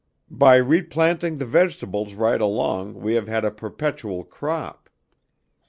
By 0.33 0.55
replanting 0.55 1.37
the 1.37 1.45
vegetables 1.45 2.15
right 2.15 2.41
along 2.41 2.95
we 3.03 3.13
have 3.13 3.27
had 3.27 3.45
a 3.45 3.51
perpetual 3.51 4.23
crop. 4.23 4.89